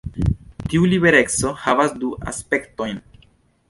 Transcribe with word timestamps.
Tiu 0.71 0.87
libereco 0.93 1.53
havas 1.67 1.97
du 2.05 2.13
aspektojn. 2.35 3.03